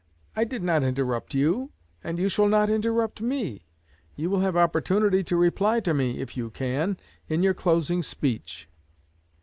[0.35, 1.69] 'I did not interrupt you,
[2.03, 3.67] and you shall not interrupt me.
[4.15, 8.67] You will have opportunity to reply to me if you can in your closing speech.'"